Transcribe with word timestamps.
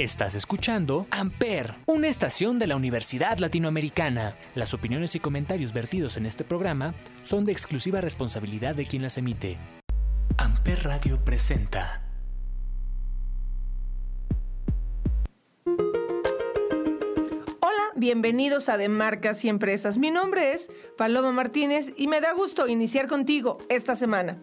Estás 0.00 0.34
escuchando 0.34 1.06
Amper, 1.10 1.74
una 1.84 2.08
estación 2.08 2.58
de 2.58 2.66
la 2.66 2.74
Universidad 2.74 3.36
Latinoamericana. 3.36 4.34
Las 4.54 4.72
opiniones 4.72 5.14
y 5.14 5.20
comentarios 5.20 5.74
vertidos 5.74 6.16
en 6.16 6.24
este 6.24 6.42
programa 6.42 6.94
son 7.22 7.44
de 7.44 7.52
exclusiva 7.52 8.00
responsabilidad 8.00 8.74
de 8.74 8.86
quien 8.86 9.02
las 9.02 9.18
emite. 9.18 9.58
Amper 10.38 10.84
Radio 10.84 11.22
presenta. 11.22 12.02
Hola, 17.60 17.92
bienvenidos 17.94 18.70
a 18.70 18.78
De 18.78 18.88
Marcas 18.88 19.44
y 19.44 19.50
Empresas. 19.50 19.98
Mi 19.98 20.10
nombre 20.10 20.54
es 20.54 20.70
Paloma 20.96 21.30
Martínez 21.30 21.92
y 21.94 22.08
me 22.08 22.22
da 22.22 22.32
gusto 22.32 22.68
iniciar 22.68 23.06
contigo 23.06 23.58
esta 23.68 23.94
semana. 23.94 24.38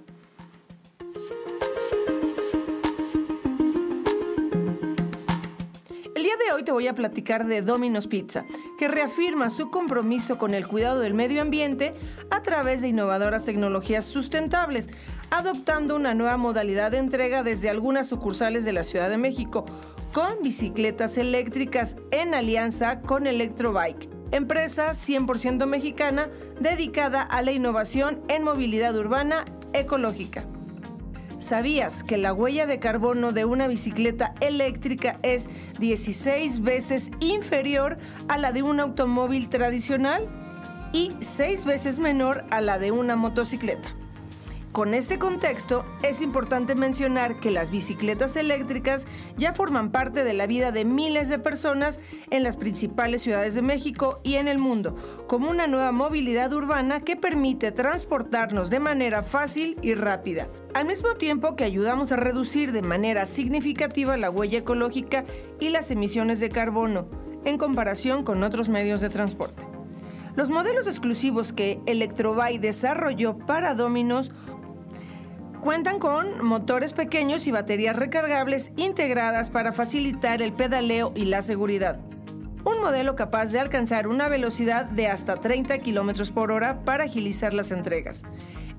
Hoy 6.54 6.64
te 6.64 6.72
voy 6.72 6.88
a 6.88 6.96
platicar 6.96 7.46
de 7.46 7.62
Domino's 7.62 8.08
Pizza, 8.08 8.46
que 8.78 8.88
reafirma 8.88 9.50
su 9.50 9.70
compromiso 9.70 10.38
con 10.38 10.54
el 10.54 10.68
cuidado 10.68 11.00
del 11.00 11.14
medio 11.14 11.42
ambiente 11.42 11.94
a 12.30 12.42
través 12.42 12.82
de 12.82 12.88
innovadoras 12.88 13.44
tecnologías 13.44 14.06
sustentables, 14.06 14.90
adoptando 15.30 15.96
una 15.96 16.14
nueva 16.14 16.38
modalidad 16.38 16.92
de 16.92 16.98
entrega 16.98 17.44
desde 17.44 17.70
algunas 17.70 18.08
sucursales 18.08 18.66
de 18.66 18.74
la 18.74 18.84
Ciudad 18.84 19.10
de 19.10 19.18
México, 19.18 19.66
con 20.14 20.42
bicicletas 20.42 21.18
eléctricas 21.18 21.98
en 22.12 22.34
alianza 22.34 23.02
con 23.02 23.28
Electrobike 23.28 24.10
empresa 24.32 24.92
100% 24.92 25.66
mexicana 25.68 26.30
dedicada 26.60 27.22
a 27.22 27.42
la 27.42 27.54
innovación 27.54 28.22
en 28.28 28.44
movilidad 28.44 28.96
urbana 28.98 29.46
ecológica. 29.72 30.46
¿Sabías 31.40 32.04
que 32.04 32.18
la 32.18 32.34
huella 32.34 32.66
de 32.66 32.80
carbono 32.80 33.32
de 33.32 33.46
una 33.46 33.68
bicicleta 33.68 34.34
eléctrica 34.40 35.20
es 35.22 35.48
16 35.80 36.62
veces 36.62 37.12
inferior 37.20 38.00
a 38.28 38.40
la 38.40 38.52
de 38.52 38.64
un 38.64 38.80
automóvil 38.80 39.48
tradicional 39.48 40.28
y 40.94 41.12
6 41.20 41.66
veces 41.66 42.00
menor 42.00 42.46
a 42.50 42.60
la 42.60 42.80
de 42.80 42.90
una 42.90 43.16
motocicleta? 43.16 43.97
Con 44.72 44.94
este 44.94 45.18
contexto, 45.18 45.86
es 46.04 46.22
importante 46.22 46.76
mencionar 46.76 47.40
que 47.40 47.50
las 47.50 47.72
bicicletas 47.72 48.36
eléctricas 48.36 49.08
ya 49.36 49.54
forman 49.54 49.92
parte 49.92 50.24
de 50.24 50.34
la 50.34 50.46
vida 50.46 50.72
de 50.72 50.86
miles 50.86 51.30
de 51.30 51.40
personas 51.40 52.00
en 52.30 52.44
las 52.44 52.58
principales 52.58 53.24
ciudades 53.24 53.56
de 53.56 53.64
México 53.64 54.20
y 54.24 54.36
en 54.36 54.48
el 54.48 54.60
mundo, 54.60 54.96
como 55.28 55.50
una 55.50 55.66
nueva 55.66 55.92
movilidad 55.92 56.54
urbana 56.54 57.00
que 57.00 57.16
permite 57.16 57.72
transportarnos 57.72 58.70
de 58.70 58.80
manera 58.80 59.24
fácil 59.24 59.78
y 59.82 59.96
rápida, 59.96 60.48
al 60.76 60.86
mismo 60.86 61.16
tiempo 61.16 61.56
que 61.56 61.64
ayudamos 61.64 62.12
a 62.12 62.18
reducir 62.18 62.72
de 62.72 62.84
manera 62.84 63.26
significativa 63.26 64.16
la 64.16 64.30
huella 64.30 64.60
ecológica 64.60 65.26
y 65.60 65.70
las 65.70 65.90
emisiones 65.90 66.40
de 66.40 66.50
carbono, 66.50 67.10
en 67.46 67.58
comparación 67.58 68.24
con 68.24 68.44
otros 68.44 68.70
medios 68.70 69.02
de 69.02 69.10
transporte. 69.10 69.66
Los 70.38 70.52
modelos 70.52 70.86
exclusivos 70.86 71.52
que 71.52 71.80
Electrovay 71.88 72.60
desarrolló 72.60 73.40
para 73.40 73.74
Dominos 73.74 74.32
Cuentan 75.68 76.00
con 76.00 76.46
motores 76.46 76.94
pequeños 76.94 77.46
y 77.46 77.52
baterías 77.52 77.98
recargables 77.98 78.72
integradas 78.78 79.50
para 79.50 79.74
facilitar 79.74 80.42
el 80.42 80.54
pedaleo 80.54 81.12
y 81.14 81.26
la 81.26 81.42
seguridad. 81.42 82.00
Un 82.64 82.80
modelo 82.80 83.18
capaz 83.18 83.48
de 83.52 83.60
alcanzar 83.60 84.08
una 84.08 84.30
velocidad 84.30 84.86
de 84.86 85.10
hasta 85.10 85.42
30 85.42 85.80
km 85.80 86.32
por 86.32 86.54
hora 86.54 86.86
para 86.86 87.04
agilizar 87.04 87.54
las 87.54 87.74
entregas. 87.74 88.24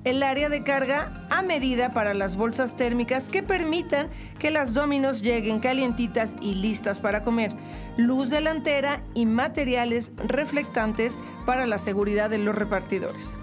El 0.03 0.23
área 0.23 0.49
de 0.49 0.63
carga 0.63 1.27
a 1.29 1.43
medida 1.43 1.91
para 1.91 2.15
las 2.15 2.35
bolsas 2.35 2.75
térmicas 2.75 3.29
que 3.29 3.43
permitan 3.43 4.09
que 4.39 4.49
las 4.49 4.73
dominos 4.73 5.21
lleguen 5.21 5.59
calientitas 5.59 6.37
y 6.41 6.55
listas 6.55 6.97
para 6.97 7.21
comer. 7.21 7.53
Luz 7.97 8.31
delantera 8.31 9.03
y 9.13 9.27
materiales 9.27 10.11
reflectantes 10.17 11.19
para 11.45 11.67
la 11.67 11.77
seguridad 11.77 12.31
de 12.31 12.39
los 12.39 12.55
repartidores. 12.55 13.37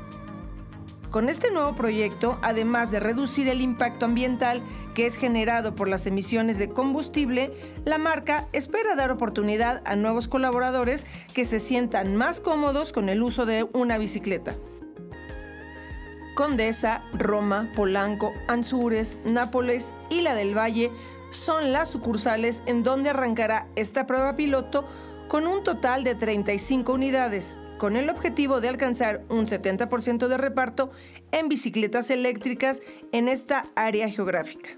Con 1.10 1.28
este 1.28 1.50
nuevo 1.50 1.74
proyecto, 1.74 2.38
además 2.42 2.90
de 2.90 3.00
reducir 3.00 3.48
el 3.48 3.60
impacto 3.60 4.04
ambiental 4.04 4.62
que 4.94 5.06
es 5.06 5.16
generado 5.16 5.74
por 5.74 5.88
las 5.88 6.06
emisiones 6.06 6.58
de 6.58 6.68
combustible, 6.68 7.54
la 7.84 7.98
marca 7.98 8.48
espera 8.52 8.96
dar 8.96 9.10
oportunidad 9.10 9.82
a 9.86 9.96
nuevos 9.96 10.28
colaboradores 10.28 11.06
que 11.32 11.44
se 11.44 11.60
sientan 11.60 12.16
más 12.16 12.40
cómodos 12.40 12.92
con 12.92 13.08
el 13.08 13.22
uso 13.22 13.46
de 13.46 13.68
una 13.72 13.98
bicicleta. 13.98 14.56
Condesa, 16.34 17.02
Roma, 17.14 17.70
Polanco, 17.74 18.32
Anzures, 18.48 19.16
Nápoles 19.24 19.92
y 20.10 20.20
la 20.20 20.34
del 20.34 20.56
Valle 20.56 20.90
son 21.30 21.72
las 21.72 21.88
sucursales 21.90 22.62
en 22.66 22.82
donde 22.82 23.10
arrancará 23.10 23.68
esta 23.74 24.06
prueba 24.06 24.36
piloto 24.36 24.86
con 25.28 25.46
un 25.46 25.62
total 25.64 26.04
de 26.04 26.14
35 26.14 26.92
unidades, 26.92 27.58
con 27.78 27.96
el 27.96 28.10
objetivo 28.10 28.60
de 28.60 28.68
alcanzar 28.68 29.22
un 29.28 29.46
70% 29.46 30.28
de 30.28 30.36
reparto 30.36 30.90
en 31.32 31.48
bicicletas 31.48 32.10
eléctricas 32.10 32.82
en 33.12 33.28
esta 33.28 33.66
área 33.74 34.08
geográfica. 34.08 34.70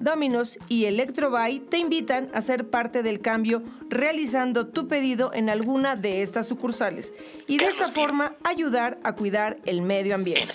Dominos 0.00 0.58
y 0.68 0.84
Electrovay 0.84 1.60
te 1.60 1.78
invitan 1.78 2.30
a 2.32 2.40
ser 2.40 2.70
parte 2.70 3.02
del 3.02 3.20
cambio 3.20 3.62
realizando 3.88 4.68
tu 4.68 4.86
pedido 4.86 5.32
en 5.34 5.50
alguna 5.50 5.96
de 5.96 6.22
estas 6.22 6.46
sucursales 6.46 7.12
y 7.46 7.58
de 7.58 7.66
esta 7.66 7.90
forma 7.90 8.36
ayudar 8.44 9.00
a 9.02 9.14
cuidar 9.14 9.58
el 9.64 9.82
medio 9.82 10.14
ambiente. 10.14 10.54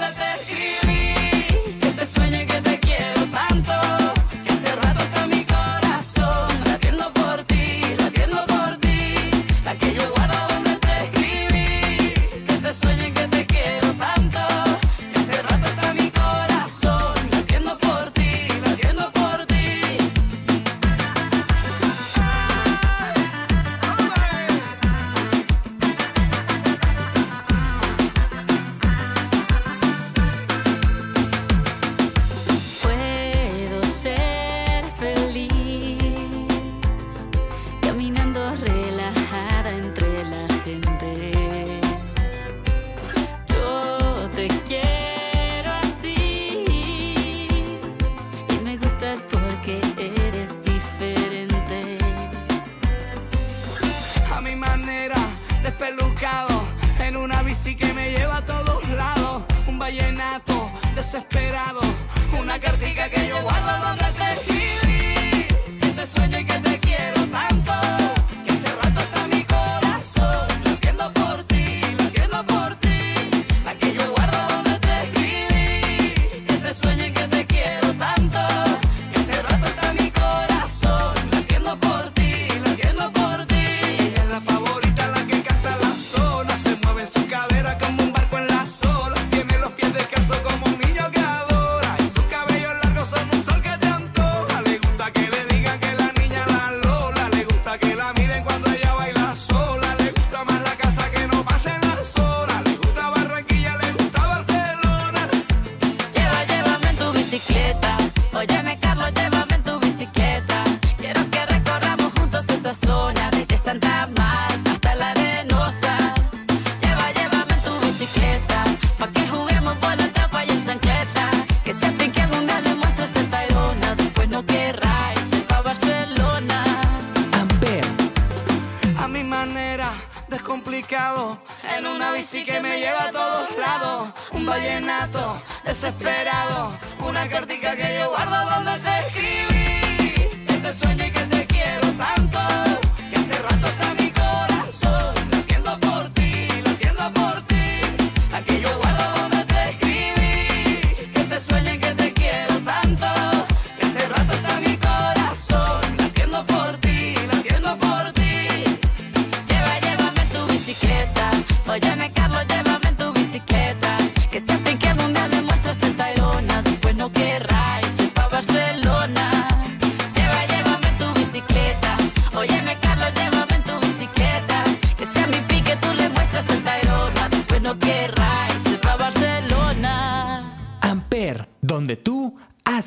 desesperado. 135.81 136.71
Una 137.07 137.27
cartica 137.27 137.75
que 137.75 137.97
yo 137.99 138.09
guardo 138.09 138.49
donde 138.51 138.77
te 138.83 138.90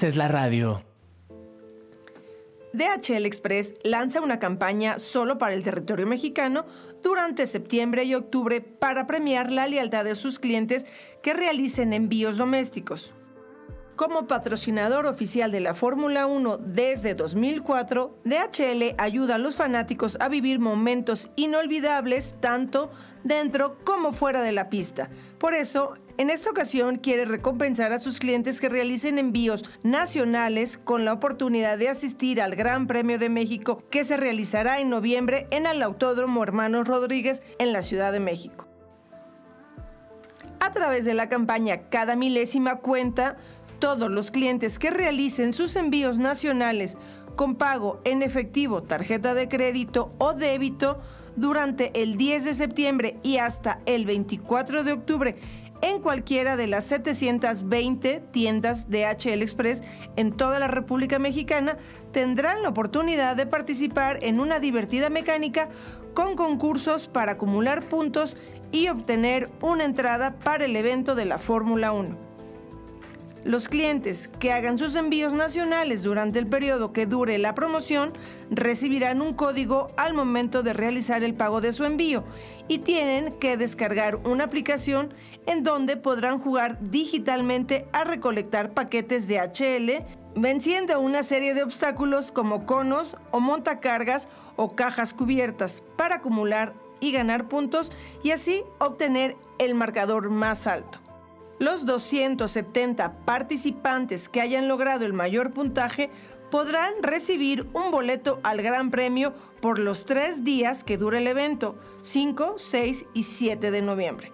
haces 0.04 0.16
la 0.16 0.28
radio. 0.28 0.84
DHL 2.74 3.24
Express 3.24 3.72
lanza 3.84 4.20
una 4.20 4.38
campaña 4.38 4.98
solo 4.98 5.38
para 5.38 5.54
el 5.54 5.62
territorio 5.62 6.06
mexicano 6.06 6.66
durante 7.02 7.46
septiembre 7.46 8.04
y 8.04 8.14
octubre 8.14 8.60
para 8.60 9.06
premiar 9.06 9.50
la 9.50 9.66
lealtad 9.66 10.04
de 10.04 10.14
sus 10.14 10.38
clientes 10.38 10.84
que 11.22 11.32
realicen 11.32 11.94
envíos 11.94 12.36
domésticos. 12.36 13.14
Como 13.96 14.26
patrocinador 14.26 15.06
oficial 15.06 15.52
de 15.52 15.60
la 15.60 15.72
Fórmula 15.72 16.26
1 16.26 16.58
desde 16.58 17.14
2004, 17.14 18.18
DHL 18.24 18.96
ayuda 18.98 19.36
a 19.36 19.38
los 19.38 19.56
fanáticos 19.56 20.18
a 20.20 20.28
vivir 20.28 20.58
momentos 20.58 21.30
inolvidables 21.36 22.34
tanto 22.40 22.90
dentro 23.22 23.78
como 23.84 24.12
fuera 24.12 24.42
de 24.42 24.52
la 24.52 24.68
pista. 24.68 25.08
Por 25.38 25.54
eso, 25.54 25.94
en 26.16 26.30
esta 26.30 26.50
ocasión 26.50 26.96
quiere 26.96 27.24
recompensar 27.24 27.92
a 27.92 27.98
sus 27.98 28.18
clientes 28.18 28.60
que 28.60 28.68
realicen 28.68 29.18
envíos 29.18 29.64
nacionales 29.82 30.78
con 30.78 31.04
la 31.04 31.12
oportunidad 31.12 31.78
de 31.78 31.88
asistir 31.88 32.40
al 32.40 32.54
Gran 32.54 32.86
Premio 32.86 33.18
de 33.18 33.28
México 33.28 33.82
que 33.90 34.04
se 34.04 34.16
realizará 34.16 34.80
en 34.80 34.90
noviembre 34.90 35.48
en 35.50 35.66
el 35.66 35.82
Autódromo 35.82 36.42
Hermanos 36.42 36.86
Rodríguez 36.86 37.42
en 37.58 37.72
la 37.72 37.82
Ciudad 37.82 38.12
de 38.12 38.20
México. 38.20 38.68
A 40.60 40.70
través 40.70 41.04
de 41.04 41.14
la 41.14 41.28
campaña 41.28 41.88
Cada 41.88 42.16
milésima 42.16 42.76
cuenta, 42.76 43.36
todos 43.78 44.10
los 44.10 44.30
clientes 44.30 44.78
que 44.78 44.90
realicen 44.90 45.52
sus 45.52 45.76
envíos 45.76 46.18
nacionales 46.18 46.96
con 47.34 47.56
pago 47.56 48.00
en 48.04 48.22
efectivo, 48.22 48.82
tarjeta 48.82 49.34
de 49.34 49.48
crédito 49.48 50.14
o 50.18 50.32
débito 50.32 51.00
durante 51.36 52.00
el 52.00 52.16
10 52.16 52.44
de 52.44 52.54
septiembre 52.54 53.18
y 53.22 53.38
hasta 53.38 53.80
el 53.86 54.06
24 54.06 54.84
de 54.84 54.92
octubre 54.92 55.36
en 55.84 56.00
cualquiera 56.00 56.56
de 56.56 56.66
las 56.66 56.86
720 56.86 58.20
tiendas 58.30 58.88
de 58.88 59.04
HL 59.04 59.42
Express 59.42 59.82
en 60.16 60.32
toda 60.32 60.58
la 60.58 60.66
República 60.66 61.18
Mexicana 61.18 61.76
tendrán 62.10 62.62
la 62.62 62.70
oportunidad 62.70 63.36
de 63.36 63.44
participar 63.44 64.18
en 64.22 64.40
una 64.40 64.60
divertida 64.60 65.10
mecánica 65.10 65.68
con 66.14 66.36
concursos 66.36 67.06
para 67.06 67.32
acumular 67.32 67.82
puntos 67.82 68.34
y 68.72 68.88
obtener 68.88 69.50
una 69.60 69.84
entrada 69.84 70.38
para 70.38 70.64
el 70.64 70.74
evento 70.74 71.14
de 71.14 71.26
la 71.26 71.38
Fórmula 71.38 71.92
1. 71.92 72.23
Los 73.44 73.68
clientes 73.68 74.30
que 74.38 74.52
hagan 74.52 74.78
sus 74.78 74.96
envíos 74.96 75.34
nacionales 75.34 76.02
durante 76.02 76.38
el 76.38 76.46
periodo 76.46 76.94
que 76.94 77.04
dure 77.04 77.36
la 77.36 77.54
promoción 77.54 78.14
recibirán 78.48 79.20
un 79.20 79.34
código 79.34 79.88
al 79.98 80.14
momento 80.14 80.62
de 80.62 80.72
realizar 80.72 81.22
el 81.22 81.34
pago 81.34 81.60
de 81.60 81.74
su 81.74 81.84
envío 81.84 82.24
y 82.68 82.78
tienen 82.78 83.34
que 83.34 83.58
descargar 83.58 84.16
una 84.16 84.44
aplicación 84.44 85.12
en 85.44 85.62
donde 85.62 85.98
podrán 85.98 86.38
jugar 86.38 86.78
digitalmente 86.80 87.86
a 87.92 88.04
recolectar 88.04 88.72
paquetes 88.72 89.28
de 89.28 89.38
HL, 89.38 90.40
venciendo 90.40 90.98
una 90.98 91.22
serie 91.22 91.52
de 91.52 91.64
obstáculos 91.64 92.32
como 92.32 92.64
conos 92.64 93.14
o 93.30 93.40
montacargas 93.40 94.26
o 94.56 94.74
cajas 94.74 95.12
cubiertas 95.12 95.82
para 95.98 96.16
acumular 96.16 96.72
y 96.98 97.12
ganar 97.12 97.46
puntos 97.48 97.92
y 98.22 98.30
así 98.30 98.62
obtener 98.78 99.36
el 99.58 99.74
marcador 99.74 100.30
más 100.30 100.66
alto. 100.66 101.03
Los 101.58 101.86
270 101.86 103.24
participantes 103.24 104.28
que 104.28 104.40
hayan 104.40 104.66
logrado 104.66 105.04
el 105.04 105.12
mayor 105.12 105.52
puntaje 105.52 106.10
podrán 106.50 106.94
recibir 107.02 107.68
un 107.72 107.90
boleto 107.90 108.40
al 108.42 108.60
Gran 108.60 108.90
Premio 108.90 109.34
por 109.60 109.78
los 109.78 110.04
tres 110.04 110.42
días 110.44 110.82
que 110.82 110.98
dura 110.98 111.18
el 111.18 111.26
evento, 111.26 111.76
5, 112.02 112.54
6 112.56 113.06
y 113.14 113.22
7 113.22 113.70
de 113.70 113.82
noviembre. 113.82 114.32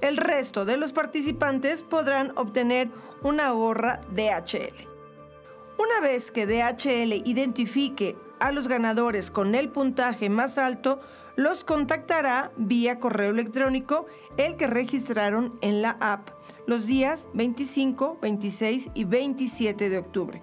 El 0.00 0.16
resto 0.16 0.64
de 0.64 0.78
los 0.78 0.92
participantes 0.92 1.82
podrán 1.82 2.32
obtener 2.36 2.90
una 3.22 3.50
gorra 3.50 4.00
DHL. 4.10 4.88
Una 5.78 6.00
vez 6.00 6.30
que 6.30 6.46
DHL 6.46 7.26
identifique 7.28 8.16
a 8.40 8.50
los 8.50 8.66
ganadores 8.66 9.30
con 9.30 9.54
el 9.54 9.68
puntaje 9.68 10.30
más 10.30 10.58
alto, 10.58 11.00
los 11.36 11.64
contactará 11.64 12.50
vía 12.56 12.98
correo 12.98 13.30
electrónico 13.30 14.06
el 14.36 14.56
que 14.56 14.66
registraron 14.66 15.58
en 15.60 15.80
la 15.80 15.96
app 16.00 16.30
los 16.66 16.86
días 16.86 17.28
25, 17.34 18.18
26 18.20 18.90
y 18.94 19.04
27 19.04 19.88
de 19.90 19.98
octubre. 19.98 20.42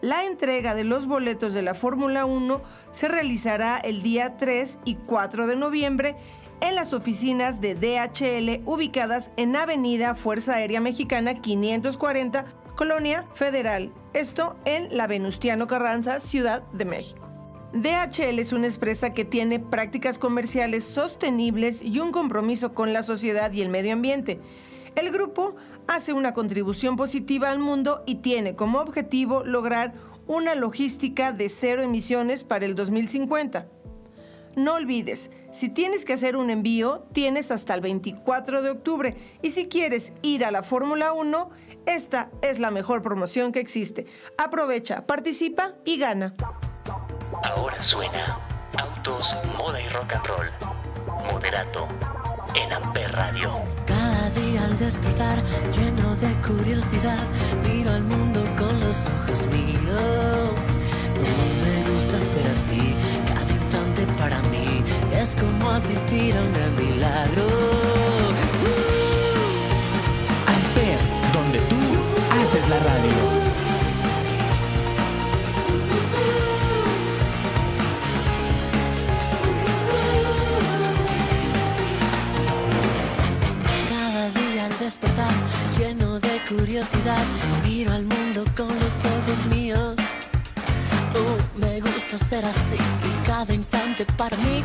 La 0.00 0.24
entrega 0.24 0.74
de 0.74 0.84
los 0.84 1.06
boletos 1.06 1.54
de 1.54 1.62
la 1.62 1.74
Fórmula 1.74 2.24
1 2.24 2.62
se 2.92 3.08
realizará 3.08 3.78
el 3.78 4.02
día 4.02 4.36
3 4.36 4.78
y 4.84 4.94
4 4.94 5.46
de 5.48 5.56
noviembre 5.56 6.16
en 6.60 6.74
las 6.74 6.92
oficinas 6.92 7.60
de 7.60 7.74
DHL 7.74 8.62
ubicadas 8.64 9.30
en 9.36 9.56
Avenida 9.56 10.14
Fuerza 10.14 10.54
Aérea 10.54 10.80
Mexicana 10.80 11.40
540, 11.40 12.46
Colonia 12.76 13.26
Federal, 13.34 13.92
esto 14.12 14.56
en 14.64 14.96
la 14.96 15.06
Venustiano 15.06 15.66
Carranza, 15.66 16.20
Ciudad 16.20 16.62
de 16.72 16.84
México. 16.84 17.28
DHL 17.72 18.38
es 18.38 18.52
una 18.52 18.66
empresa 18.66 19.12
que 19.12 19.24
tiene 19.24 19.60
prácticas 19.60 20.18
comerciales 20.18 20.84
sostenibles 20.84 21.82
y 21.82 21.98
un 21.98 22.12
compromiso 22.12 22.72
con 22.72 22.92
la 22.92 23.02
sociedad 23.02 23.52
y 23.52 23.62
el 23.62 23.68
medio 23.68 23.92
ambiente. 23.92 24.40
El 24.98 25.12
grupo 25.12 25.54
hace 25.86 26.12
una 26.12 26.34
contribución 26.34 26.96
positiva 26.96 27.52
al 27.52 27.60
mundo 27.60 28.02
y 28.04 28.16
tiene 28.16 28.56
como 28.56 28.80
objetivo 28.80 29.44
lograr 29.44 29.94
una 30.26 30.56
logística 30.56 31.30
de 31.30 31.48
cero 31.48 31.82
emisiones 31.82 32.42
para 32.42 32.66
el 32.66 32.74
2050. 32.74 33.68
No 34.56 34.74
olvides, 34.74 35.30
si 35.52 35.68
tienes 35.68 36.04
que 36.04 36.14
hacer 36.14 36.36
un 36.36 36.50
envío, 36.50 37.06
tienes 37.12 37.52
hasta 37.52 37.74
el 37.74 37.80
24 37.80 38.60
de 38.60 38.70
octubre 38.70 39.16
y 39.40 39.50
si 39.50 39.68
quieres 39.68 40.12
ir 40.22 40.44
a 40.44 40.50
la 40.50 40.64
Fórmula 40.64 41.12
1, 41.12 41.48
esta 41.86 42.32
es 42.42 42.58
la 42.58 42.72
mejor 42.72 43.00
promoción 43.00 43.52
que 43.52 43.60
existe. 43.60 44.06
Aprovecha, 44.36 45.06
participa 45.06 45.74
y 45.84 45.98
gana. 45.98 46.34
Ahora 47.44 47.80
suena 47.84 48.40
Autos, 48.76 49.32
Moda 49.56 49.80
y 49.80 49.88
Rock 49.90 50.12
and 50.12 50.26
Roll. 50.26 50.50
Moderato 51.32 51.86
en 52.56 52.72
Amper 52.72 53.12
Radio. 53.12 53.77
Cada 54.18 54.30
día 54.30 54.64
al 54.64 54.76
despertar, 54.76 55.38
lleno 55.76 56.16
de 56.16 56.34
curiosidad, 56.44 57.24
miro 57.62 57.92
al 57.92 58.02
mundo 58.02 58.40
con 58.58 58.80
los 58.80 58.96
ojos 59.14 59.46
míos. 59.46 60.68
Como 61.14 61.44
me 61.62 61.76
gusta 61.88 62.18
ser 62.32 62.50
así, 62.50 62.96
cada 63.28 63.52
instante 63.52 64.06
para 64.18 64.42
mí 64.50 64.82
es 65.12 65.36
como 65.36 65.70
asistir 65.70 66.36
a 66.36 66.40
un 66.40 66.52
gran 66.52 66.74
milagro. 66.74 67.46
Amper, 70.46 70.98
donde 71.32 71.60
tú 71.70 71.76
haces 72.42 72.68
la 72.68 72.78
radio. 72.80 73.47
Despertar, 84.88 85.30
lleno 85.78 86.18
de 86.18 86.40
curiosidad, 86.48 87.22
miro 87.62 87.92
al 87.92 88.04
mundo 88.04 88.42
con 88.56 88.68
los 88.68 88.94
ojos 89.16 89.40
míos. 89.54 89.94
Oh, 91.14 91.58
me 91.58 91.78
gusta 91.82 92.16
ser 92.16 92.42
así 92.42 92.78
y 93.10 93.26
cada 93.26 93.52
instante 93.52 94.06
para 94.16 94.34
mí 94.38 94.64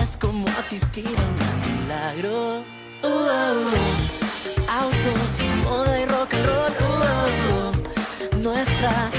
es 0.00 0.16
como 0.16 0.46
asistir 0.62 1.16
a 1.18 1.24
un 1.32 1.82
milagro. 1.82 2.62
Uh, 3.02 3.06
uh, 3.06 3.66
uh. 3.66 4.80
Autos, 4.80 5.32
moda 5.64 6.00
y 6.00 6.04
rock 6.04 6.34
and 6.34 6.46
roll. 6.46 6.72
uh, 6.80 6.94
uh, 6.94 7.70
uh. 7.70 8.42
Nuestra 8.44 9.10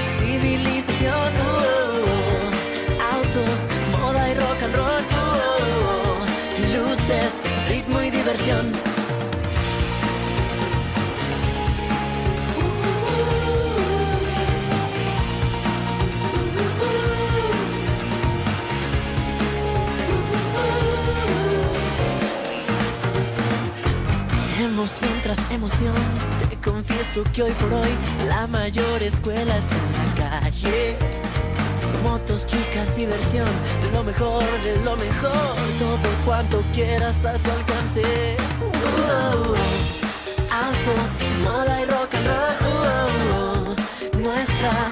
Emoción 24.76 25.22
tras 25.24 25.40
emoción, 25.52 25.96
te 26.50 26.58
confieso 26.58 27.24
que 27.34 27.44
hoy 27.44 27.52
por 27.54 27.72
hoy 27.76 27.88
la 28.28 28.46
mayor 28.46 29.02
escuela 29.02 29.58
está 29.58 29.74
en 29.74 30.20
la 30.20 30.42
calle. 30.42 30.98
Motos, 32.04 32.46
chicas, 32.46 32.94
diversión, 32.94 33.48
de 33.82 33.92
lo 33.94 34.04
mejor, 34.04 34.44
de 34.66 34.76
lo 34.84 34.98
mejor, 34.98 35.56
todo 35.80 36.10
cuanto 36.26 36.62
quieras 36.74 37.24
a 37.24 37.38
tu 37.38 37.52
alcance. 37.52 38.36
Uh, 38.60 39.56
autos, 40.52 41.10
moda 41.42 41.82
y 41.82 41.86
rock 41.86 42.14
and 42.16 42.28
roll. 42.28 42.56
uh, 43.32 43.72
uh, 43.72 44.20
nuestra. 44.20 44.92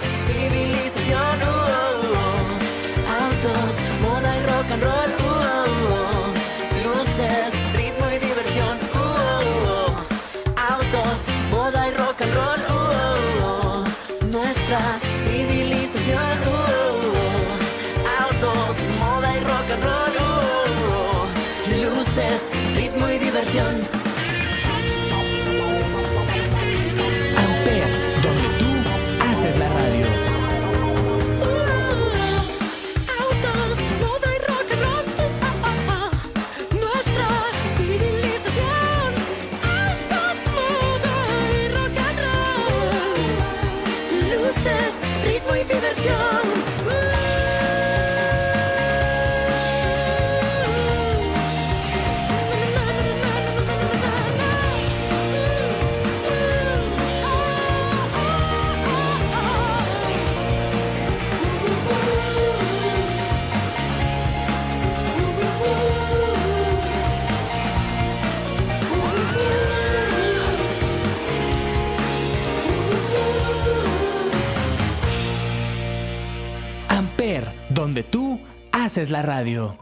Amper, 76.93 77.51
donde 77.71 78.03
tú 78.03 78.39
haces 78.71 79.09
la 79.09 79.23
radio. 79.23 79.75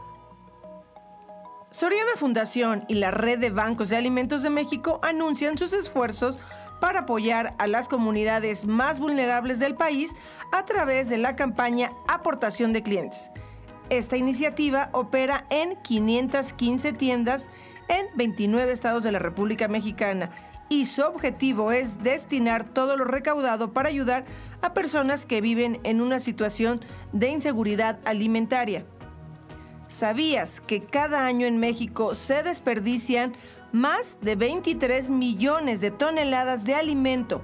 Soriana 1.68 2.12
Fundación 2.16 2.86
y 2.88 2.94
la 2.94 3.10
Red 3.10 3.38
de 3.38 3.50
Bancos 3.50 3.90
de 3.90 3.98
Alimentos 3.98 4.42
de 4.42 4.48
México 4.48 4.98
anuncian 5.02 5.58
sus 5.58 5.74
esfuerzos 5.74 6.38
para 6.80 7.00
apoyar 7.00 7.54
a 7.58 7.66
las 7.66 7.88
comunidades 7.88 8.64
más 8.64 8.98
vulnerables 8.98 9.58
del 9.58 9.74
país 9.74 10.16
a 10.52 10.64
través 10.64 11.10
de 11.10 11.18
la 11.18 11.36
campaña 11.36 11.92
Aportación 12.08 12.72
de 12.72 12.82
Clientes. 12.82 13.30
Esta 13.90 14.16
iniciativa 14.16 14.88
opera 14.92 15.44
en 15.50 15.76
515 15.82 16.94
tiendas 16.94 17.46
en 17.88 18.06
29 18.16 18.72
estados 18.72 19.02
de 19.02 19.12
la 19.12 19.18
República 19.18 19.68
Mexicana 19.68 20.30
y 20.72 20.86
su 20.86 21.02
objetivo 21.02 21.70
es 21.70 22.02
destinar 22.02 22.64
todo 22.64 22.96
lo 22.96 23.04
recaudado 23.04 23.74
para 23.74 23.90
ayudar 23.90 24.24
a 24.62 24.72
personas 24.72 25.26
que 25.26 25.42
viven 25.42 25.78
en 25.84 26.00
una 26.00 26.18
situación 26.18 26.80
de 27.12 27.28
inseguridad 27.28 27.98
alimentaria. 28.06 28.86
¿Sabías 29.88 30.62
que 30.62 30.80
cada 30.80 31.26
año 31.26 31.46
en 31.46 31.58
México 31.58 32.14
se 32.14 32.42
desperdician 32.42 33.34
más 33.70 34.16
de 34.22 34.34
23 34.34 35.10
millones 35.10 35.82
de 35.82 35.90
toneladas 35.90 36.64
de 36.64 36.74
alimento? 36.74 37.42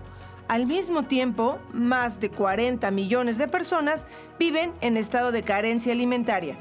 Al 0.49 0.65
mismo 0.65 1.03
tiempo, 1.03 1.59
más 1.75 2.21
de 2.21 2.31
40 2.31 2.91
millones 2.93 3.37
de 3.37 3.47
personas 3.47 4.07
viven 4.39 4.73
en 4.81 4.97
estado 4.97 5.33
de 5.33 5.43
carencia 5.43 5.93
alimentaria. 5.93 6.57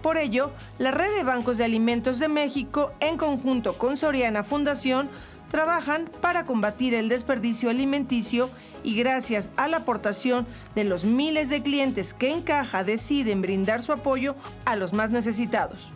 Por 0.00 0.16
ello, 0.16 0.50
la 0.78 0.92
Red 0.92 1.14
de 1.14 1.24
Bancos 1.24 1.58
de 1.58 1.64
Alimentos 1.64 2.18
de 2.18 2.30
México, 2.30 2.92
en 3.00 3.18
conjunto 3.18 3.74
con 3.76 3.98
Soriana 3.98 4.44
Fundación, 4.44 5.10
trabajan 5.50 6.10
para 6.20 6.46
combatir 6.46 6.94
el 6.94 7.08
desperdicio 7.08 7.68
alimenticio 7.68 8.48
y 8.82 8.94
gracias 8.94 9.50
a 9.56 9.68
la 9.68 9.78
aportación 9.78 10.46
de 10.74 10.84
los 10.84 11.04
miles 11.04 11.50
de 11.50 11.60
clientes 11.60 12.14
que 12.14 12.30
en 12.30 12.40
caja 12.40 12.84
deciden 12.84 13.42
brindar 13.42 13.82
su 13.82 13.92
apoyo 13.92 14.36
a 14.64 14.76
los 14.76 14.92
más 14.92 15.10
necesitados. 15.10 15.88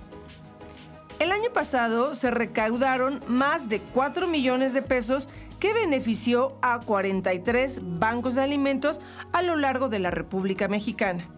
El 1.20 1.30
año 1.30 1.52
pasado 1.52 2.14
se 2.16 2.30
recaudaron 2.32 3.23
más 3.28 3.68
de 3.68 3.80
4 3.80 4.26
millones 4.26 4.73
de 4.73 4.82
pesos 4.82 5.28
que 5.61 5.73
benefició 5.73 6.58
a 6.61 6.80
43 6.80 7.78
bancos 7.82 8.34
de 8.34 8.42
alimentos 8.42 9.00
a 9.32 9.40
lo 9.42 9.56
largo 9.56 9.88
de 9.88 10.00
la 10.00 10.11
República 10.11 10.66
Mexicana. 10.66 11.28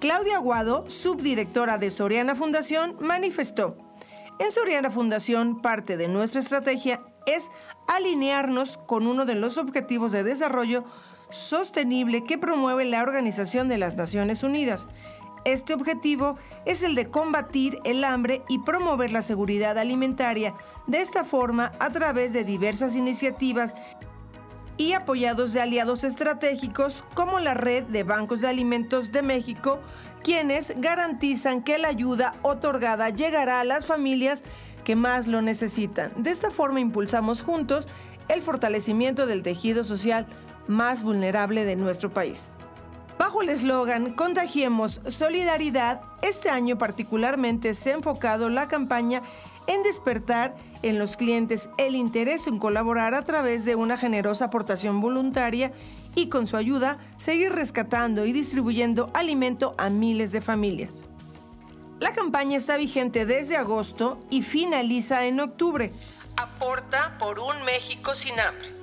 Claudia 0.00 0.36
Aguado, 0.36 0.84
subdirectora 0.88 1.78
de 1.78 1.90
Soriana 1.90 2.34
Fundación, 2.34 2.96
manifestó, 3.00 3.76
en 4.38 4.50
Soriana 4.50 4.90
Fundación 4.90 5.60
parte 5.60 5.96
de 5.96 6.08
nuestra 6.08 6.40
estrategia 6.40 7.02
es 7.34 7.50
alinearnos 7.86 8.78
con 8.86 9.06
uno 9.06 9.24
de 9.24 9.34
los 9.34 9.58
objetivos 9.58 10.12
de 10.12 10.22
desarrollo 10.22 10.84
sostenible 11.30 12.24
que 12.24 12.38
promueve 12.38 12.84
la 12.84 13.02
Organización 13.02 13.68
de 13.68 13.78
las 13.78 13.96
Naciones 13.96 14.42
Unidas. 14.42 14.88
Este 15.44 15.72
objetivo 15.72 16.36
es 16.66 16.82
el 16.82 16.94
de 16.94 17.10
combatir 17.10 17.78
el 17.84 18.04
hambre 18.04 18.42
y 18.48 18.58
promover 18.58 19.10
la 19.10 19.22
seguridad 19.22 19.78
alimentaria, 19.78 20.54
de 20.86 20.98
esta 20.98 21.24
forma 21.24 21.72
a 21.78 21.90
través 21.90 22.32
de 22.32 22.44
diversas 22.44 22.94
iniciativas 22.94 23.74
y 24.76 24.92
apoyados 24.92 25.52
de 25.52 25.60
aliados 25.60 26.04
estratégicos 26.04 27.04
como 27.14 27.38
la 27.38 27.54
Red 27.54 27.84
de 27.84 28.02
Bancos 28.02 28.40
de 28.40 28.48
Alimentos 28.48 29.12
de 29.12 29.22
México, 29.22 29.78
quienes 30.22 30.74
garantizan 30.80 31.62
que 31.62 31.78
la 31.78 31.88
ayuda 31.88 32.34
otorgada 32.42 33.08
llegará 33.10 33.60
a 33.60 33.64
las 33.64 33.86
familias 33.86 34.42
que 34.84 34.96
más 34.96 35.26
lo 35.26 35.42
necesitan. 35.42 36.12
De 36.16 36.30
esta 36.30 36.50
forma 36.50 36.80
impulsamos 36.80 37.42
juntos 37.42 37.88
el 38.28 38.42
fortalecimiento 38.42 39.26
del 39.26 39.42
tejido 39.42 39.84
social 39.84 40.26
más 40.66 41.02
vulnerable 41.02 41.64
de 41.64 41.76
nuestro 41.76 42.10
país. 42.10 42.54
Bajo 43.18 43.42
el 43.42 43.50
eslogan 43.50 44.14
Contagiemos 44.14 45.02
Solidaridad, 45.06 46.00
este 46.22 46.48
año 46.48 46.78
particularmente 46.78 47.74
se 47.74 47.90
ha 47.90 47.94
enfocado 47.94 48.48
la 48.48 48.66
campaña 48.66 49.22
en 49.66 49.82
despertar 49.82 50.56
en 50.82 50.98
los 50.98 51.16
clientes 51.16 51.68
el 51.76 51.96
interés 51.96 52.46
en 52.46 52.58
colaborar 52.58 53.14
a 53.14 53.22
través 53.22 53.66
de 53.66 53.74
una 53.74 53.98
generosa 53.98 54.46
aportación 54.46 55.02
voluntaria 55.02 55.72
y 56.14 56.30
con 56.30 56.46
su 56.46 56.56
ayuda 56.56 56.98
seguir 57.18 57.52
rescatando 57.52 58.24
y 58.24 58.32
distribuyendo 58.32 59.10
alimento 59.12 59.74
a 59.76 59.90
miles 59.90 60.32
de 60.32 60.40
familias. 60.40 61.04
La 62.00 62.14
campaña 62.14 62.56
está 62.56 62.78
vigente 62.78 63.26
desde 63.26 63.58
agosto 63.58 64.18
y 64.30 64.40
finaliza 64.40 65.26
en 65.26 65.38
octubre. 65.38 65.92
Aporta 66.34 67.18
por 67.18 67.38
un 67.38 67.62
México 67.66 68.14
sin 68.14 68.40
hambre. 68.40 68.74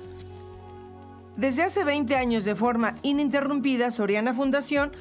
Desde 1.36 1.64
hace 1.64 1.82
20 1.82 2.14
años 2.14 2.44
de 2.44 2.54
forma 2.54 2.94
ininterrumpida, 3.02 3.90
Soriana 3.90 4.34
Fundación 4.34 4.92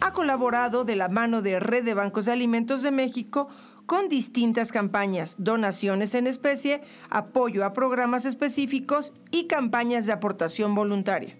ha 0.00 0.14
colaborado 0.14 0.84
de 0.84 0.96
la 0.96 1.08
mano 1.08 1.42
de 1.42 1.60
Red 1.60 1.84
de 1.84 1.92
Bancos 1.92 2.24
de 2.24 2.32
Alimentos 2.32 2.80
de 2.80 2.92
México 2.92 3.48
con 3.84 4.08
distintas 4.08 4.72
campañas, 4.72 5.36
donaciones 5.38 6.14
en 6.14 6.26
especie, 6.26 6.82
apoyo 7.10 7.62
a 7.62 7.74
programas 7.74 8.24
específicos 8.24 9.12
y 9.30 9.48
campañas 9.48 10.06
de 10.06 10.12
aportación 10.12 10.74
voluntaria. 10.74 11.36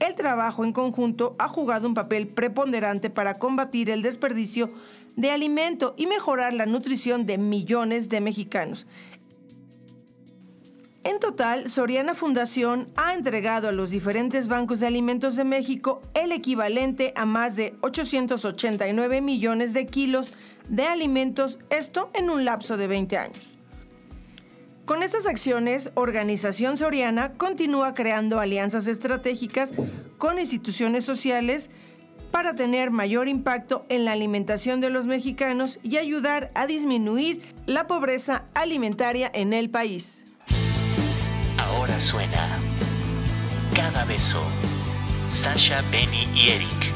El 0.00 0.14
trabajo 0.14 0.64
en 0.64 0.72
conjunto 0.72 1.36
ha 1.38 1.48
jugado 1.48 1.86
un 1.86 1.94
papel 1.94 2.26
preponderante 2.26 3.10
para 3.10 3.34
combatir 3.34 3.90
el 3.90 4.02
desperdicio 4.02 4.70
de 5.16 5.30
alimento 5.30 5.94
y 5.96 6.06
mejorar 6.06 6.54
la 6.54 6.66
nutrición 6.66 7.26
de 7.26 7.38
millones 7.38 8.08
de 8.08 8.20
mexicanos. 8.20 8.86
En 11.02 11.18
total, 11.18 11.70
Soriana 11.70 12.14
Fundación 12.14 12.88
ha 12.96 13.14
entregado 13.14 13.68
a 13.68 13.72
los 13.72 13.90
diferentes 13.90 14.48
bancos 14.48 14.80
de 14.80 14.86
alimentos 14.86 15.34
de 15.36 15.44
México 15.44 16.02
el 16.12 16.30
equivalente 16.30 17.14
a 17.16 17.24
más 17.24 17.56
de 17.56 17.74
889 17.80 19.22
millones 19.22 19.72
de 19.72 19.86
kilos 19.86 20.34
de 20.68 20.84
alimentos, 20.84 21.58
esto 21.70 22.10
en 22.12 22.28
un 22.28 22.44
lapso 22.44 22.76
de 22.76 22.86
20 22.86 23.16
años. 23.16 23.59
Con 24.90 25.04
estas 25.04 25.26
acciones, 25.26 25.92
Organización 25.94 26.76
Soriana 26.76 27.34
continúa 27.34 27.94
creando 27.94 28.40
alianzas 28.40 28.88
estratégicas 28.88 29.72
con 30.18 30.40
instituciones 30.40 31.04
sociales 31.04 31.70
para 32.32 32.56
tener 32.56 32.90
mayor 32.90 33.28
impacto 33.28 33.86
en 33.88 34.04
la 34.04 34.10
alimentación 34.10 34.80
de 34.80 34.90
los 34.90 35.06
mexicanos 35.06 35.78
y 35.84 35.98
ayudar 35.98 36.50
a 36.56 36.66
disminuir 36.66 37.40
la 37.66 37.86
pobreza 37.86 38.46
alimentaria 38.52 39.30
en 39.32 39.52
el 39.52 39.70
país. 39.70 40.26
Ahora 41.56 42.00
suena 42.00 42.58
Cada 43.76 44.04
Beso. 44.06 44.42
Sasha, 45.32 45.82
Benny 45.92 46.26
y 46.34 46.50
Eric. 46.50 46.92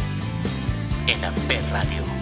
En 1.06 1.24
Amper 1.24 1.62
Radio. 1.70 2.13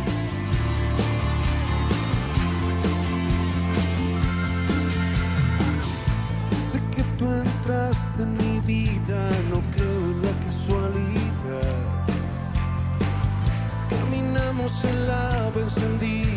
Caminamos 14.73 14.85
en 14.85 15.07
la 15.07 15.47
ave 15.47 15.61
encendida 15.63 16.32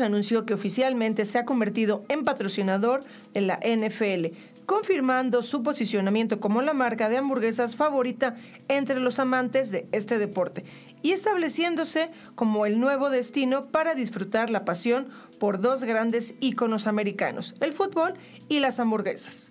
Anunció 0.00 0.46
que 0.46 0.54
oficialmente 0.54 1.24
se 1.24 1.38
ha 1.38 1.44
convertido 1.44 2.04
en 2.08 2.24
patrocinador 2.24 3.04
de 3.32 3.40
la 3.40 3.58
NFL, 3.58 4.36
confirmando 4.66 5.42
su 5.42 5.62
posicionamiento 5.62 6.40
como 6.40 6.62
la 6.62 6.74
marca 6.74 7.08
de 7.08 7.18
hamburguesas 7.18 7.76
favorita 7.76 8.36
entre 8.68 9.00
los 9.00 9.18
amantes 9.18 9.70
de 9.70 9.86
este 9.92 10.18
deporte 10.18 10.64
y 11.02 11.12
estableciéndose 11.12 12.10
como 12.34 12.66
el 12.66 12.80
nuevo 12.80 13.10
destino 13.10 13.66
para 13.66 13.94
disfrutar 13.94 14.50
la 14.50 14.64
pasión 14.64 15.08
por 15.38 15.60
dos 15.60 15.84
grandes 15.84 16.34
íconos 16.40 16.86
americanos, 16.86 17.54
el 17.60 17.72
fútbol 17.72 18.14
y 18.48 18.60
las 18.60 18.80
hamburguesas. 18.80 19.50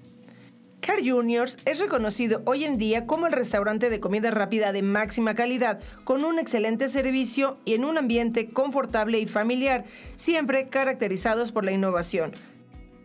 Car 0.85 0.99
Juniors 1.01 1.57
es 1.63 1.79
reconocido 1.79 2.41
hoy 2.43 2.65
en 2.65 2.77
día 2.77 3.07
como 3.07 3.25
el 3.25 3.31
restaurante 3.31 3.89
de 3.89 4.01
comida 4.01 4.31
rápida 4.31 4.73
de 4.73 4.81
máxima 4.81 5.33
calidad, 5.33 5.79
con 6.03 6.25
un 6.25 6.39
excelente 6.39 6.89
servicio 6.89 7.57
y 7.63 7.75
en 7.75 7.85
un 7.85 7.97
ambiente 7.97 8.49
confortable 8.49 9.17
y 9.19 9.25
familiar, 9.25 9.85
siempre 10.17 10.67
caracterizados 10.67 11.53
por 11.53 11.63
la 11.63 11.71
innovación. 11.71 12.33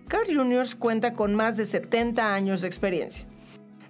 Car 0.08 0.26
Juniors 0.26 0.74
cuenta 0.74 1.12
con 1.12 1.36
más 1.36 1.56
de 1.56 1.66
70 1.66 2.34
años 2.34 2.62
de 2.62 2.66
experiencia. 2.66 3.26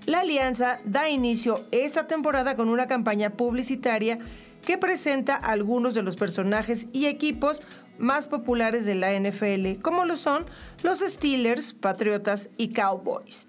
La 0.05 0.21
alianza 0.21 0.81
da 0.85 1.09
inicio 1.09 1.65
esta 1.71 2.07
temporada 2.07 2.57
con 2.57 2.69
una 2.69 2.89
campaña 2.89 3.31
publicitaria 3.31 4.19
que 4.67 4.77
presenta 4.77 5.35
a 5.35 5.53
algunos 5.53 5.95
de 5.95 6.03
los 6.03 6.17
personajes 6.17 6.89
y 6.93 7.07
equipos 7.07 7.63
más 7.97 8.29
populares 8.29 8.85
de 8.85 8.97
la 8.97 9.19
NFL, 9.19 9.81
como 9.81 10.05
lo 10.05 10.19
son 10.19 10.45
los 10.83 10.99
Steelers, 10.99 11.73
Patriotas 11.73 12.51
y 12.59 12.69
Cowboys. 12.69 13.47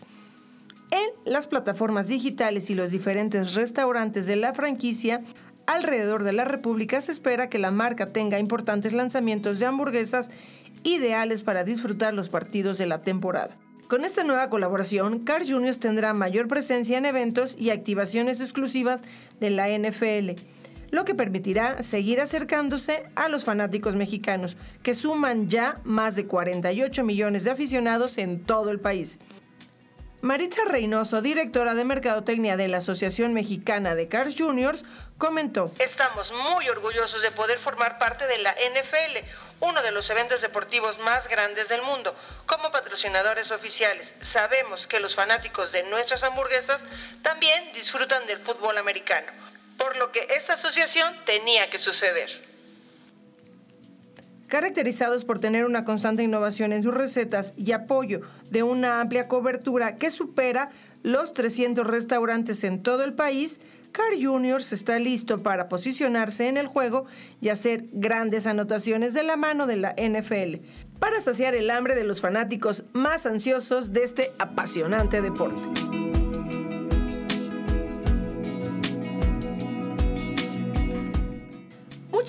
En 0.91 1.09
las 1.25 1.47
plataformas 1.47 2.07
digitales 2.07 2.69
y 2.69 2.75
los 2.75 2.89
diferentes 2.89 3.53
restaurantes 3.53 4.25
de 4.25 4.35
la 4.35 4.53
franquicia, 4.53 5.21
alrededor 5.67 6.23
de 6.23 6.33
la 6.33 6.45
República 6.45 6.99
se 6.99 7.11
espera 7.11 7.49
que 7.49 7.59
la 7.59 7.69
marca 7.69 8.07
tenga 8.07 8.39
importantes 8.39 8.93
lanzamientos 8.93 9.59
de 9.59 9.67
hamburguesas 9.67 10.31
ideales 10.83 11.43
para 11.43 11.63
disfrutar 11.63 12.15
los 12.15 12.29
partidos 12.29 12.79
de 12.79 12.87
la 12.87 13.01
temporada. 13.01 13.55
Con 13.87 14.03
esta 14.03 14.23
nueva 14.23 14.49
colaboración, 14.49 15.19
Carl 15.19 15.47
Jr. 15.47 15.75
tendrá 15.75 16.13
mayor 16.13 16.47
presencia 16.47 16.97
en 16.97 17.05
eventos 17.05 17.55
y 17.57 17.69
activaciones 17.69 18.41
exclusivas 18.41 19.03
de 19.39 19.49
la 19.51 19.67
NFL, 19.69 20.41
lo 20.91 21.05
que 21.05 21.15
permitirá 21.15 21.83
seguir 21.83 22.19
acercándose 22.19 23.03
a 23.15 23.29
los 23.29 23.45
fanáticos 23.45 23.95
mexicanos, 23.95 24.57
que 24.81 24.95
suman 24.95 25.49
ya 25.49 25.81
más 25.83 26.15
de 26.15 26.25
48 26.25 27.03
millones 27.03 27.43
de 27.43 27.51
aficionados 27.51 28.17
en 28.17 28.43
todo 28.43 28.71
el 28.71 28.79
país. 28.79 29.19
Maritza 30.21 30.63
Reynoso, 30.65 31.21
directora 31.21 31.75
de 31.75 31.85
Mercadotecnia 31.85 32.57
de 32.57 32.67
la 32.67 32.79
Asociación 32.79 33.33
Mexicana 33.33 33.95
de 33.95 34.09
Cars 34.09 34.35
Juniors, 34.37 34.83
comentó: 35.17 35.71
Estamos 35.79 36.33
muy 36.33 36.67
orgullosos 36.67 37.21
de 37.21 37.31
poder 37.31 37.57
formar 37.57 37.97
parte 37.99 38.27
de 38.27 38.37
la 38.39 38.51
NFL, 38.51 39.25
uno 39.61 39.81
de 39.81 39.91
los 39.91 40.09
eventos 40.09 40.41
deportivos 40.41 40.99
más 40.99 41.29
grandes 41.29 41.69
del 41.69 41.83
mundo. 41.83 42.13
Como 42.45 42.69
patrocinadores 42.69 43.51
oficiales, 43.51 44.13
sabemos 44.19 44.87
que 44.87 44.99
los 44.99 45.15
fanáticos 45.15 45.71
de 45.71 45.83
nuestras 45.83 46.25
hamburguesas 46.25 46.83
también 47.21 47.71
disfrutan 47.71 48.25
del 48.27 48.39
fútbol 48.39 48.77
americano, 48.77 49.31
por 49.77 49.95
lo 49.95 50.11
que 50.11 50.27
esta 50.31 50.53
asociación 50.53 51.15
tenía 51.25 51.69
que 51.69 51.77
suceder 51.77 52.48
caracterizados 54.49 55.23
por 55.23 55.39
tener 55.39 55.63
una 55.63 55.85
constante 55.85 56.23
innovación 56.23 56.73
en 56.73 56.83
sus 56.83 56.93
recetas 56.93 57.53
y 57.55 57.71
apoyo 57.71 58.21
de 58.49 58.63
una 58.63 58.99
amplia 58.99 59.27
cobertura 59.29 59.95
que 59.95 60.09
supera 60.09 60.71
los 61.03 61.33
300 61.33 61.87
restaurantes 61.87 62.63
en 62.65 62.83
todo 62.83 63.03
el 63.05 63.13
país, 63.13 63.61
Car 63.91 64.13
Juniors 64.21 64.73
está 64.73 64.99
listo 64.99 65.41
para 65.41 65.69
posicionarse 65.69 66.47
en 66.47 66.57
el 66.57 66.67
juego 66.67 67.05
y 67.41 67.49
hacer 67.49 67.85
grandes 67.93 68.45
anotaciones 68.45 69.13
de 69.13 69.23
la 69.23 69.37
mano 69.37 69.65
de 69.65 69.77
la 69.77 69.95
NFL, 69.97 70.57
para 70.99 71.21
saciar 71.21 71.55
el 71.55 71.69
hambre 71.69 71.95
de 71.95 72.03
los 72.03 72.19
fanáticos 72.19 72.83
más 72.91 73.25
ansiosos 73.25 73.93
de 73.93 74.03
este 74.03 74.31
apasionante 74.37 75.21
deporte. 75.21 76.08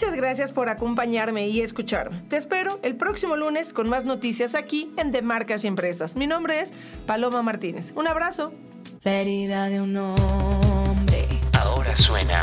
Muchas 0.02 0.16
gracias 0.16 0.52
por 0.52 0.70
acompañarme 0.70 1.48
y 1.48 1.60
escucharme. 1.60 2.22
Te 2.30 2.38
espero 2.38 2.80
el 2.82 2.96
próximo 2.96 3.36
lunes 3.36 3.74
con 3.74 3.86
más 3.86 4.06
noticias 4.06 4.54
aquí 4.54 4.90
en 4.96 5.12
De 5.12 5.20
Marcas 5.20 5.62
y 5.62 5.66
Empresas. 5.66 6.16
Mi 6.16 6.26
nombre 6.26 6.60
es 6.60 6.72
Paloma 7.04 7.42
Martínez. 7.42 7.92
Un 7.94 8.06
abrazo. 8.06 8.54
La 9.02 9.12
herida 9.12 9.68
de 9.68 9.82
un 9.82 9.94
hombre 9.98 11.28
Ahora 11.52 11.94
suena. 11.98 12.42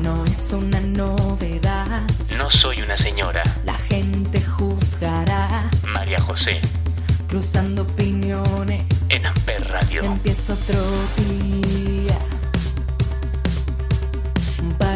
no 0.00 0.24
es 0.24 0.52
una 0.52 0.78
novedad. 0.82 2.02
No 2.36 2.48
soy 2.48 2.80
una 2.80 2.96
señora. 2.96 3.42
La 3.64 3.76
gente 3.76 4.40
juzgará, 4.40 5.68
María 5.82 6.20
José. 6.20 6.60
cruzando 7.28 7.82
opiniones. 7.82 8.84
En 9.08 9.26
Amper 9.26 9.66
Radio. 9.66 10.04
Empieza 10.04 10.52
otro 10.52 10.80
día. 11.16 11.95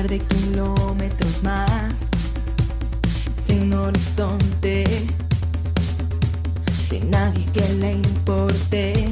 Par 0.00 0.08
de 0.08 0.18
kilómetros 0.18 1.42
más. 1.42 1.92
Sin 3.46 3.74
horizonte. 3.74 4.84
Sin 6.88 7.10
nadie 7.10 7.44
que 7.52 7.68
le 7.80 7.92
importe. 7.92 9.09